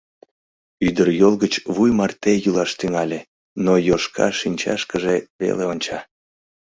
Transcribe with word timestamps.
Ӱдыр 0.87 1.07
йол 1.21 1.35
гыч 1.43 1.53
вуй 1.75 1.91
марте 1.99 2.31
йӱлаш 2.43 2.71
тӱҥале, 2.79 3.19
но 3.65 3.73
Йошка 3.87 4.27
шинчашкыже 4.39 5.15
веле 5.41 5.63
онча. 5.71 5.99